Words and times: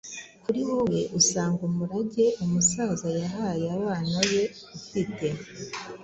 Kuri 0.43 0.59
wowe 0.69 0.99
usanga 1.19 1.59
umurage 1.69 2.25
umusaza 2.43 3.07
yahaye 3.19 3.65
abana 3.77 4.17
be 4.29 4.43
ufite 4.77 5.27